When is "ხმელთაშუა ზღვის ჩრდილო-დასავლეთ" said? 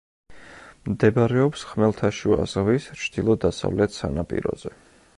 1.73-3.99